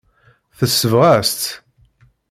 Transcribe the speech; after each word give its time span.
Tesbeɣ-as-t. 0.57 1.43